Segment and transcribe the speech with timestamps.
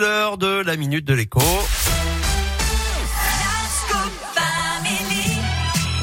[0.00, 1.40] L'heure de la minute de l'écho.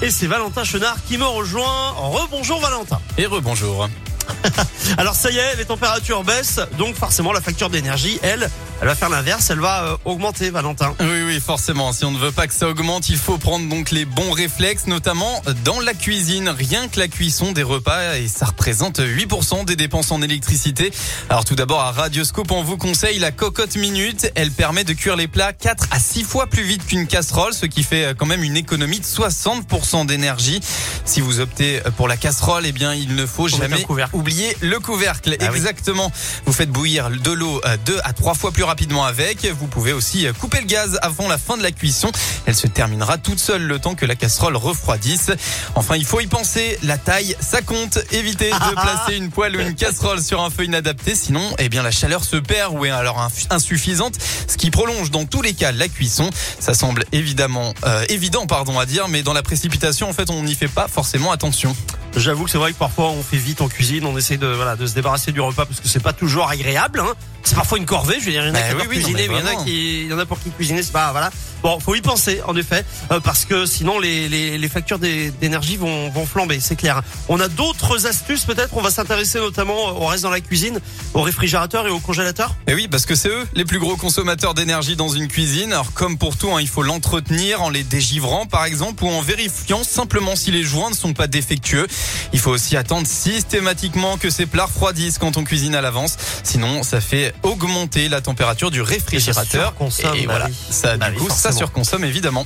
[0.02, 1.92] Et c'est Valentin Chenard qui me rejoint.
[1.92, 3.00] Rebonjour Valentin.
[3.18, 3.88] Et rebonjour.
[4.98, 8.50] Alors ça y est, les températures baissent, donc forcément la facture d'énergie, elle,
[8.82, 10.94] elle va faire l'inverse, elle va euh, augmenter, Valentin.
[11.00, 11.92] Oui, oui, forcément.
[11.92, 14.88] Si on ne veut pas que ça augmente, il faut prendre donc les bons réflexes,
[14.88, 16.50] notamment dans la cuisine.
[16.50, 20.92] Rien que la cuisson des repas, et ça représente 8% des dépenses en électricité.
[21.30, 24.32] Alors tout d'abord, à Radioscope, on vous conseille la cocotte minute.
[24.36, 27.66] Elle permet de cuire les plats 4 à 6 fois plus vite qu'une casserole, ce
[27.66, 30.60] qui fait quand même une économie de 60% d'énergie.
[31.06, 33.86] Si vous optez pour la casserole, eh bien, il ne faut Faut jamais
[34.16, 35.36] oublier le couvercle.
[35.40, 35.58] Ah oui.
[35.58, 36.12] Exactement.
[36.46, 39.46] Vous faites bouillir de l'eau 2 à 3 fois plus rapidement avec.
[39.46, 42.12] Vous pouvez aussi euh, couper le gaz avant la fin de la cuisson.
[42.46, 45.32] Elle se terminera toute seule le temps que la casserole refroidisse.
[45.76, 46.78] Enfin, il faut y penser.
[46.84, 48.00] La taille, ça compte.
[48.12, 51.16] Évitez de placer une poêle ou une casserole sur un feu inadapté.
[51.16, 54.16] Sinon, eh bien, la chaleur se perd ou est alors insuffisante,
[54.48, 56.30] ce qui prolonge dans tous les cas la cuisson.
[56.60, 60.44] Ça semble évidemment euh, évident, pardon, à dire, mais dans la précipitation, en fait, on
[60.44, 61.76] n'y fait pas forcément attention.
[62.18, 64.94] J'avoue que c'est vrai que parfois on fait vite en cuisine, on essaie de, se
[64.94, 67.02] débarrasser du repas parce que c'est pas toujours agréable.
[67.02, 67.14] Hein.
[67.46, 69.28] C'est parfois une corvée, je veux dire, il y en a Bah qui oui, cuisiner,
[69.28, 70.92] mais mais il y en a qui, il y en a pour qui cuisiner, c'est
[70.92, 71.30] pas, voilà.
[71.62, 75.32] Bon, faut y penser, en effet, euh, parce que sinon les, les, les factures d'é-
[75.32, 77.02] d'énergie vont, vont flamber, c'est clair.
[77.28, 80.80] On a d'autres astuces peut-être, on va s'intéresser notamment au reste dans la cuisine,
[81.14, 82.56] au réfrigérateur et au congélateur.
[82.68, 85.72] Et oui, parce que c'est eux les plus gros consommateurs d'énergie dans une cuisine.
[85.74, 89.22] Alors comme pour tout, hein, il faut l'entretenir en les dégivrant par exemple ou en
[89.22, 91.88] vérifiant simplement si les joints ne sont pas défectueux.
[92.34, 96.18] Il faut aussi attendre systématiquement que ces plats refroidissent quand on cuisine à l'avance.
[96.44, 99.70] Sinon, ça fait augmenter la température du réfrigérateur.
[99.70, 100.54] surconsomme, Et voilà, oui.
[100.70, 101.58] ça Bah du oui, coup, ça forcément.
[101.58, 102.46] surconsomme évidemment.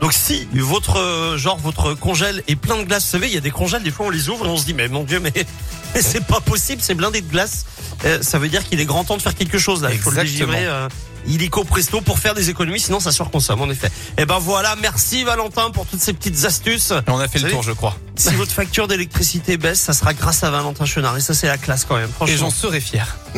[0.00, 3.38] Donc si votre euh, genre votre congèle est plein de glace, vous savez, il y
[3.38, 5.20] a des congèles, des fois on les ouvre et on se dit mais mon dieu
[5.20, 5.32] mais,
[5.94, 7.64] mais c'est pas possible, c'est blindé de glace.
[8.04, 9.88] Euh, ça veut dire qu'il est grand temps de faire quelque chose là.
[9.92, 10.88] Il faut le euh,
[11.26, 13.90] illico presto pour faire des économies, sinon ça surconsomme en effet.
[14.18, 16.90] Et ben voilà, merci Valentin pour toutes ces petites astuces.
[16.90, 17.96] Et on a fait le tour, je crois.
[18.16, 21.58] Si votre facture d'électricité baisse, ça sera grâce à Valentin Chenard et ça c'est la
[21.58, 22.08] classe quand même.
[22.08, 22.36] Et Franchement.
[22.36, 23.16] j'en serai fier.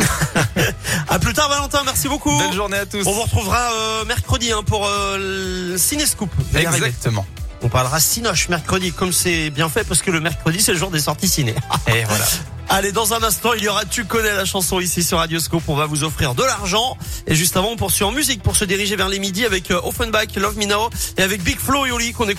[1.08, 2.36] À plus tard Valentin, merci beaucoup.
[2.36, 3.06] Belle journée à tous.
[3.06, 6.30] On vous retrouvera euh, mercredi hein, pour euh, le Cinescoop.
[6.54, 7.26] Exactement.
[7.62, 10.90] On parlera Cinoche mercredi, comme c'est bien fait, parce que le mercredi, c'est le jour
[10.90, 11.54] des sorties ciné.
[11.88, 12.24] Et voilà.
[12.70, 15.62] Allez, dans un instant, il y aura Tu connais la chanson ici sur Radioscope.
[15.68, 16.98] On va vous offrir de l'argent.
[17.26, 19.80] Et juste avant, on poursuit en musique pour se diriger vers les midis avec euh,
[19.84, 22.12] Offenbach, Love Me Now, et avec Big Flo et Oli.